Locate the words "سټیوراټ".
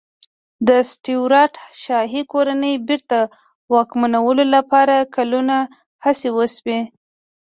0.91-1.53